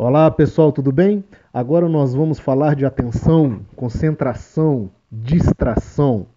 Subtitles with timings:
[0.00, 1.24] Olá pessoal, tudo bem?
[1.52, 6.28] Agora nós vamos falar de atenção, concentração, distração.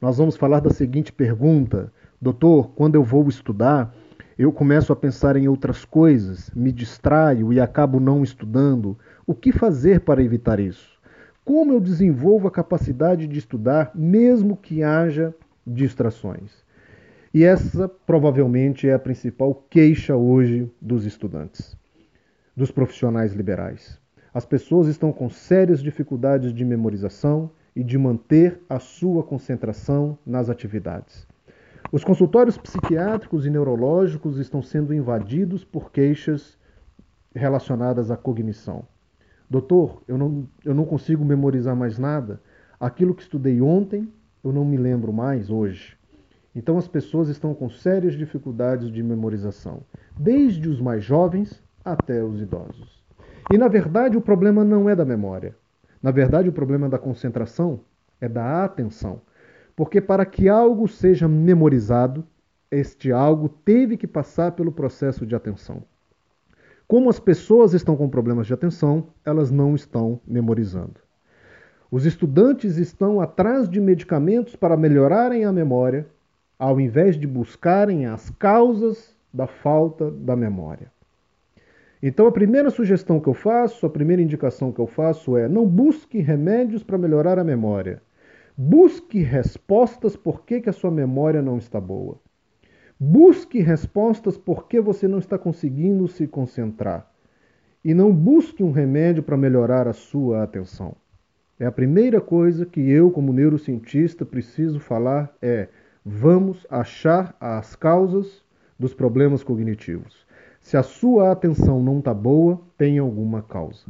[0.00, 3.94] Nós vamos falar da seguinte pergunta: Doutor, quando eu vou estudar,
[4.38, 8.96] eu começo a pensar em outras coisas, me distraio e acabo não estudando.
[9.26, 10.88] O que fazer para evitar isso?
[11.44, 15.34] Como eu desenvolvo a capacidade de estudar mesmo que haja
[15.66, 16.64] distrações?
[17.34, 21.78] E essa provavelmente é a principal queixa hoje dos estudantes
[22.60, 23.98] dos profissionais liberais.
[24.34, 30.50] As pessoas estão com sérias dificuldades de memorização e de manter a sua concentração nas
[30.50, 31.26] atividades.
[31.90, 36.58] Os consultórios psiquiátricos e neurológicos estão sendo invadidos por queixas
[37.34, 38.84] relacionadas à cognição.
[39.48, 42.42] Doutor, eu não, eu não consigo memorizar mais nada.
[42.78, 44.06] Aquilo que estudei ontem,
[44.44, 45.96] eu não me lembro mais hoje.
[46.54, 49.80] Então as pessoas estão com sérias dificuldades de memorização,
[50.18, 53.02] desde os mais jovens até os idosos.
[53.52, 55.56] E na verdade o problema não é da memória.
[56.02, 57.80] Na verdade o problema da concentração,
[58.20, 59.20] é da atenção.
[59.74, 62.24] Porque para que algo seja memorizado,
[62.70, 65.82] este algo teve que passar pelo processo de atenção.
[66.86, 71.00] Como as pessoas estão com problemas de atenção, elas não estão memorizando.
[71.90, 76.06] Os estudantes estão atrás de medicamentos para melhorarem a memória,
[76.58, 80.90] ao invés de buscarem as causas da falta da memória.
[82.02, 85.66] Então, a primeira sugestão que eu faço, a primeira indicação que eu faço é: não
[85.66, 88.02] busque remédios para melhorar a memória.
[88.56, 92.18] Busque respostas por que, que a sua memória não está boa.
[92.98, 97.10] Busque respostas por que você não está conseguindo se concentrar.
[97.82, 100.94] E não busque um remédio para melhorar a sua atenção.
[101.58, 105.68] É a primeira coisa que eu, como neurocientista, preciso falar é:
[106.04, 108.42] vamos achar as causas
[108.78, 110.26] dos problemas cognitivos.
[110.60, 113.86] Se a sua atenção não está boa, tem alguma causa.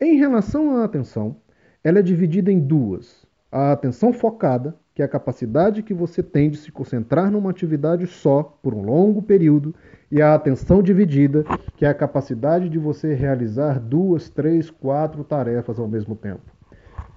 [0.00, 1.36] Em relação à atenção,
[1.84, 6.50] ela é dividida em duas: a atenção focada, que é a capacidade que você tem
[6.50, 9.74] de se concentrar numa atividade só por um longo período,
[10.10, 11.44] e a atenção dividida,
[11.76, 16.42] que é a capacidade de você realizar duas, três, quatro tarefas ao mesmo tempo.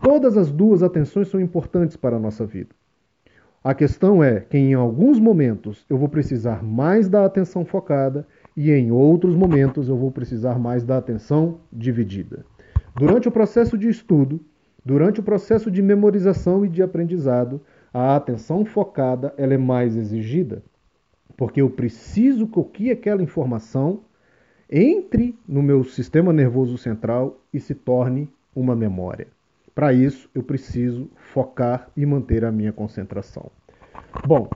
[0.01, 2.69] Todas as duas atenções são importantes para a nossa vida.
[3.63, 8.71] A questão é que em alguns momentos eu vou precisar mais da atenção focada e
[8.71, 12.45] em outros momentos eu vou precisar mais da atenção dividida.
[12.95, 14.39] Durante o processo de estudo,
[14.83, 17.61] durante o processo de memorização e de aprendizado,
[17.93, 20.63] a atenção focada ela é mais exigida,
[21.35, 24.01] porque eu preciso que aquela informação
[24.69, 29.27] entre no meu sistema nervoso central e se torne uma memória.
[29.73, 33.51] Para isso, eu preciso focar e manter a minha concentração.
[34.25, 34.49] Bom,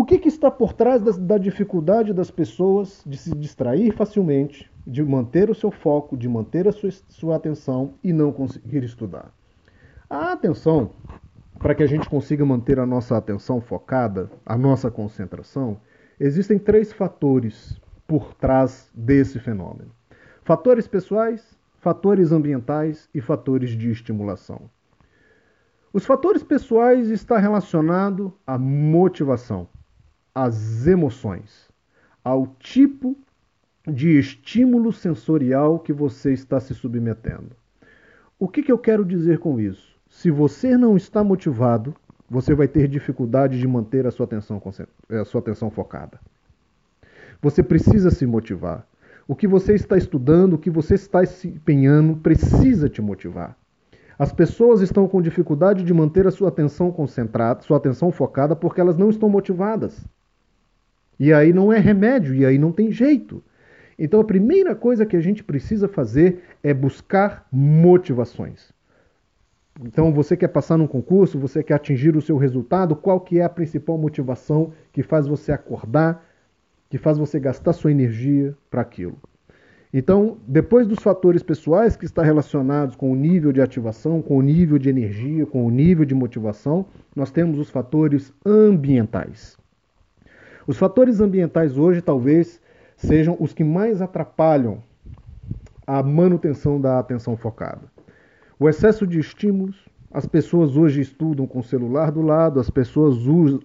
[0.00, 4.70] o que, que está por trás da, da, dificuldade das pessoas de se distrair facilmente,
[4.86, 9.34] de manter o seu foco, de manter a sua, sua atenção e não conseguir estudar?
[10.08, 10.92] A atenção,
[11.58, 15.80] para que a gente consiga manter a nossa atenção focada, a nossa concentração,
[16.20, 17.76] existem três fatores
[18.06, 19.90] por trás desse fenômeno:
[20.44, 24.70] fatores pessoais, fatores ambientais e fatores de estimulação.
[25.92, 29.66] Os fatores pessoais estão relacionados à motivação
[30.38, 31.68] às emoções,
[32.22, 33.16] ao tipo
[33.84, 37.56] de estímulo sensorial que você está se submetendo.
[38.38, 39.98] O que, que eu quero dizer com isso?
[40.08, 41.92] Se você não está motivado,
[42.30, 44.62] você vai ter dificuldade de manter a sua atenção,
[45.10, 46.20] a sua atenção focada.
[47.42, 48.86] Você precisa se motivar.
[49.26, 53.56] O que você está estudando, o que você está se empenhando, precisa te motivar.
[54.16, 58.80] As pessoas estão com dificuldade de manter a sua atenção concentrada, sua atenção focada, porque
[58.80, 60.06] elas não estão motivadas.
[61.18, 63.42] E aí não é remédio, e aí não tem jeito.
[63.98, 68.72] Então a primeira coisa que a gente precisa fazer é buscar motivações.
[69.84, 73.44] Então você quer passar num concurso, você quer atingir o seu resultado, qual que é
[73.44, 76.24] a principal motivação que faz você acordar,
[76.88, 79.18] que faz você gastar sua energia para aquilo?
[79.92, 84.42] Então, depois dos fatores pessoais que estão relacionados com o nível de ativação, com o
[84.42, 86.86] nível de energia, com o nível de motivação,
[87.16, 89.56] nós temos os fatores ambientais.
[90.68, 92.60] Os fatores ambientais hoje talvez
[92.94, 94.82] sejam os que mais atrapalham
[95.86, 97.90] a manutenção da atenção focada.
[98.60, 103.16] O excesso de estímulos, as pessoas hoje estudam com o celular do lado, as pessoas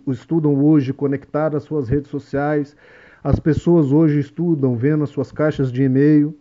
[0.08, 2.74] estudam hoje conectadas às suas redes sociais,
[3.22, 6.34] as pessoas hoje estudam vendo as suas caixas de e-mail,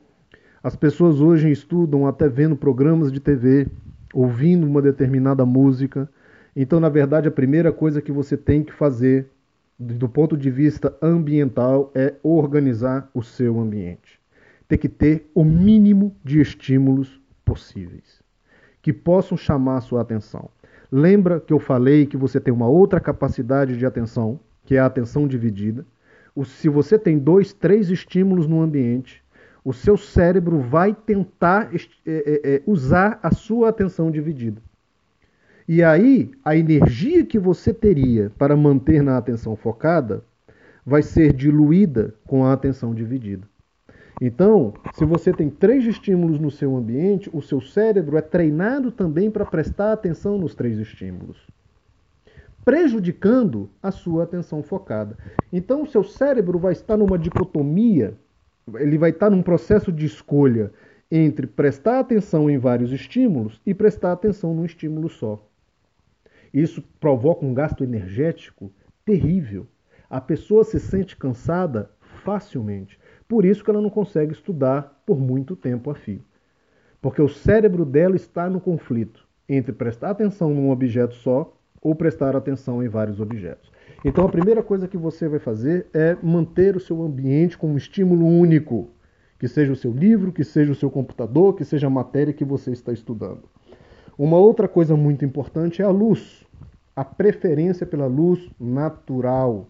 [0.63, 3.67] as pessoas hoje estudam até vendo programas de TV,
[4.15, 6.09] ouvindo uma determinada música.
[6.55, 9.27] Então, na verdade, a primeira coisa que você tem que fazer
[9.83, 14.21] do ponto de vista ambiental, é organizar o seu ambiente.
[14.69, 18.23] ter que ter o mínimo de estímulos possíveis
[18.81, 20.49] que possam chamar a sua atenção.
[20.91, 24.87] Lembra que eu falei que você tem uma outra capacidade de atenção, que é a
[24.87, 25.87] atenção dividida?
[26.45, 29.23] Se você tem dois, três estímulos no ambiente,
[29.65, 34.61] o seu cérebro vai tentar é, é, é, usar a sua atenção dividida.
[35.75, 40.23] E aí, a energia que você teria para manter na atenção focada
[40.85, 43.49] vai ser diluída com a atenção dividida.
[44.21, 49.31] Então, se você tem três estímulos no seu ambiente, o seu cérebro é treinado também
[49.31, 51.39] para prestar atenção nos três estímulos,
[52.63, 55.17] prejudicando a sua atenção focada.
[55.51, 58.13] Então, o seu cérebro vai estar numa dicotomia,
[58.75, 60.71] ele vai estar num processo de escolha
[61.11, 65.43] entre prestar atenção em vários estímulos e prestar atenção num estímulo só.
[66.53, 68.73] Isso provoca um gasto energético
[69.05, 69.67] terrível.
[70.09, 71.91] A pessoa se sente cansada
[72.25, 72.99] facilmente.
[73.27, 76.23] Por isso que ela não consegue estudar por muito tempo a fio.
[77.01, 82.37] Porque o cérebro dela está no conflito entre prestar atenção num objeto só ou prestar
[82.37, 83.73] atenção em vários objetos.
[84.05, 87.77] Então a primeira coisa que você vai fazer é manter o seu ambiente com um
[87.77, 88.91] estímulo único,
[89.39, 92.45] que seja o seu livro, que seja o seu computador, que seja a matéria que
[92.45, 93.52] você está estudando.
[94.23, 96.45] Uma outra coisa muito importante é a luz.
[96.95, 99.67] A preferência pela luz natural.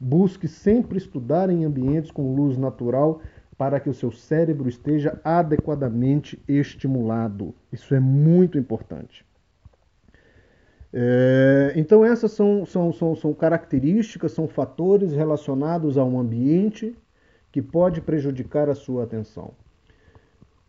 [0.00, 3.20] Busque sempre estudar em ambientes com luz natural
[3.56, 7.54] para que o seu cérebro esteja adequadamente estimulado.
[7.72, 9.24] Isso é muito importante.
[10.92, 16.96] É, então, essas são, são, são, são características, são fatores relacionados a um ambiente
[17.52, 19.52] que pode prejudicar a sua atenção.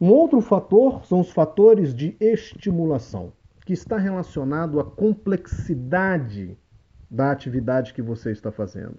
[0.01, 3.34] Um outro fator são os fatores de estimulação,
[3.66, 6.57] que está relacionado à complexidade
[7.12, 8.96] da atividade que você está fazendo.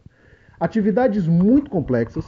[0.58, 2.26] Atividades muito complexas,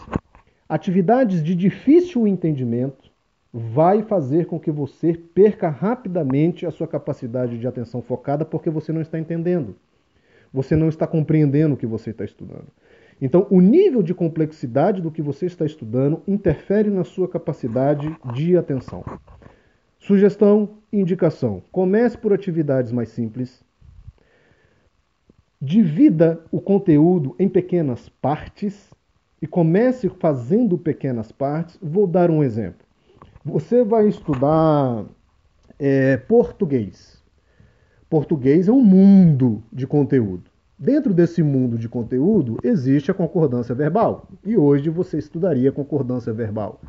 [0.67, 3.11] atividades de difícil entendimento,
[3.53, 8.91] vai fazer com que você perca rapidamente a sua capacidade de atenção focada porque você
[8.91, 9.77] não está entendendo.
[10.51, 12.69] Você não está compreendendo o que você está estudando.
[13.21, 18.57] Então, o nível de complexidade do que você está estudando interfere na sua capacidade de
[18.57, 19.05] atenção.
[19.99, 23.65] Sugestão, indicação: comece por atividades mais simples,
[25.65, 28.91] Divida o conteúdo em pequenas partes
[29.41, 31.79] e comece fazendo pequenas partes.
[31.81, 32.85] Vou dar um exemplo.
[33.45, 35.05] Você vai estudar
[35.79, 37.23] é, português.
[38.11, 40.51] Português é um mundo de conteúdo.
[40.83, 44.27] Dentro desse mundo de conteúdo existe a concordância verbal.
[44.45, 46.81] E hoje você estudaria concordância verbal.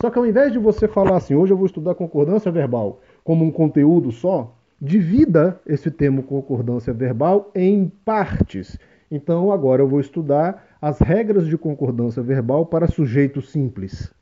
[0.00, 3.44] Só que ao invés de você falar assim, hoje eu vou estudar concordância verbal como
[3.44, 4.52] um conteúdo só,
[4.82, 8.76] divida esse termo concordância verbal em partes.
[9.08, 14.12] Então, agora eu vou estudar as regras de concordância verbal para sujeito simples.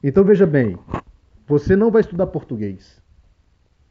[0.00, 0.78] Então, veja bem,
[1.44, 3.02] você não vai estudar português,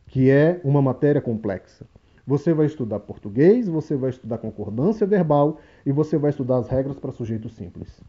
[0.05, 1.85] que é uma matéria complexa.
[2.27, 6.99] Você vai estudar português, você vai estudar concordância verbal e você vai estudar as regras
[6.99, 8.01] para sujeito simples.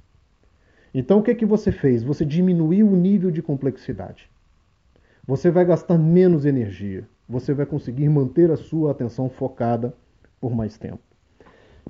[0.93, 2.03] Então, o que, que você fez?
[2.03, 4.29] Você diminuiu o nível de complexidade.
[5.27, 9.95] Você vai gastar menos energia você vai conseguir manter a sua atenção focada
[10.41, 11.01] por mais tempo.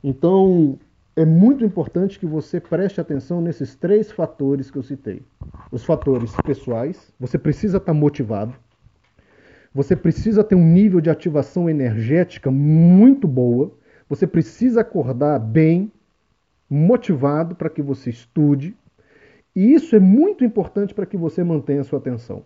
[0.02, 0.78] Então,
[1.14, 5.22] é muito importante que você preste atenção nesses três fatores que eu citei.
[5.70, 8.55] Os fatores pessoais, você precisa estar motivado.
[9.79, 13.70] Você precisa ter um nível de ativação energética muito boa.
[14.08, 15.93] Você precisa acordar bem,
[16.69, 18.77] motivado para que você estude.
[19.55, 22.43] E isso é muito importante para que você mantenha a sua atenção.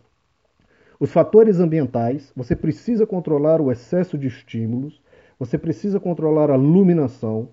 [1.00, 5.00] Os fatores ambientais, você precisa controlar o excesso de estímulos,
[5.38, 7.48] você precisa controlar a iluminação,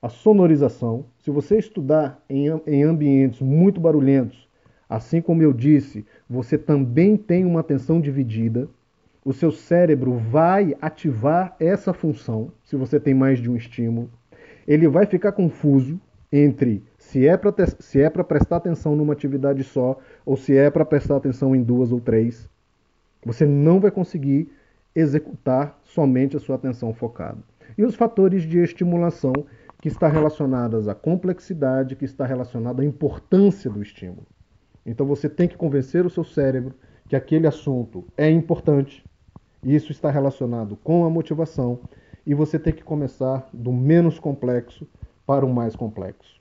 [0.00, 1.06] a sonorização.
[1.18, 4.48] Se você estudar em, em ambientes muito barulhentos,
[4.88, 8.68] assim como eu disse, você também tem uma atenção dividida.
[9.24, 14.10] O seu cérebro vai ativar essa função se você tem mais de um estímulo.
[14.68, 15.98] Ele vai ficar confuso
[16.30, 20.68] entre se é para se é para prestar atenção numa atividade só ou se é
[20.68, 22.46] para prestar atenção em duas ou três.
[23.24, 24.52] Você não vai conseguir
[24.94, 27.38] executar somente a sua atenção focada.
[27.78, 29.32] E os fatores de estimulação
[29.80, 34.26] que está relacionadas à complexidade, que está relacionada à importância do estímulo.
[34.84, 36.74] Então você tem que convencer o seu cérebro
[37.08, 39.02] que aquele assunto é importante.
[39.64, 41.78] Isso está relacionado com a motivação
[42.26, 44.86] e você tem que começar do menos complexo
[45.26, 46.40] para o mais complexo.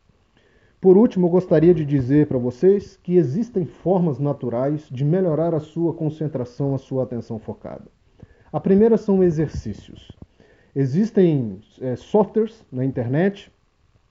[0.82, 5.60] Por último, eu gostaria de dizer para vocês que existem formas naturais de melhorar a
[5.62, 7.86] sua concentração, a sua atenção focada.
[8.52, 10.12] A primeira são exercícios.
[10.76, 13.50] Existem é, softwares na internet,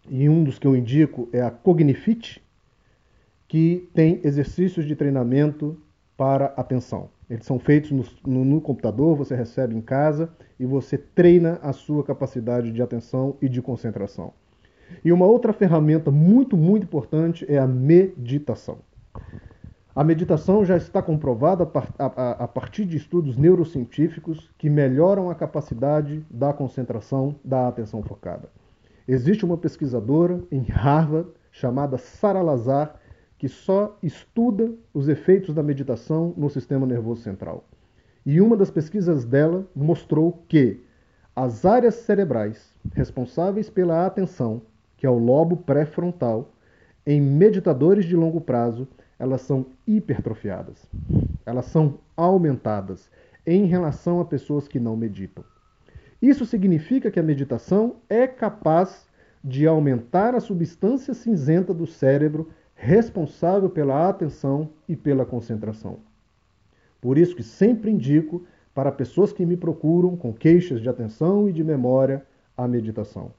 [0.09, 2.43] e um dos que eu indico é a Cognifit,
[3.47, 5.79] que tem exercícios de treinamento
[6.17, 7.11] para atenção.
[7.33, 10.29] Eles são feitos no, no, no, computador, você recebe em casa
[10.61, 14.35] e você treina a sua capacidade de atenção e de concentração.
[15.03, 18.81] E uma outra ferramenta muito, muito importante é a meditação.
[19.97, 21.67] A meditação já está comprovada
[21.99, 28.51] a partir de estudos neurocientíficos que melhoram a capacidade da concentração, da atenção focada.
[29.09, 33.01] Existe uma pesquisadora em Harvard chamada Sara Lazar
[33.43, 37.65] que só estuda os efeitos da meditação no sistema nervoso central.
[38.25, 40.81] E uma das pesquisas dela mostrou que
[41.35, 44.63] as áreas cerebrais responsáveis pela atenção,
[44.97, 46.53] que é o lobo pré-frontal,
[47.05, 48.87] em meditadores de longo prazo,
[49.19, 50.89] elas são hipertrofiadas.
[51.45, 53.11] Elas são aumentadas
[53.45, 55.43] em relação a pessoas que não meditam.
[56.23, 59.05] Isso significa que a meditação é capaz
[59.43, 62.49] de aumentar a substância cinzenta do cérebro
[62.83, 65.99] responsável pela atenção e pela concentração.
[67.01, 71.53] Por isso que sempre indico para pessoas que me procuram com queixas de atenção e
[71.53, 73.31] de memória a meditação.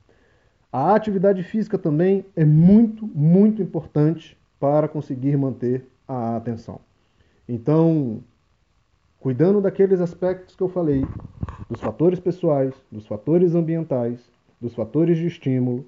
[0.71, 6.79] A atividade física também é muito, muito importante para conseguir manter a atenção.
[7.47, 8.23] Então,
[9.19, 11.03] cuidando daqueles aspectos que eu falei,
[11.69, 14.21] dos fatores pessoais, dos fatores ambientais,
[14.61, 15.85] dos fatores de estímulo,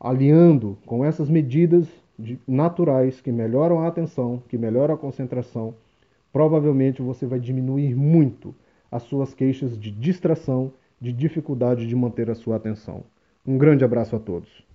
[0.00, 1.86] aliando com essas medidas
[2.46, 5.74] naturais que melhoram a atenção, que melhoram a concentração,
[6.32, 8.54] provavelmente você vai diminuir muito
[8.90, 13.02] as suas queixas de distração, de dificuldade de manter a sua atenção.
[13.46, 14.69] Um grande abraço a todos.